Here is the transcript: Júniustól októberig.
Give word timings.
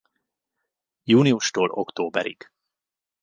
Júniustól 1.03 1.69
októberig. 1.71 2.51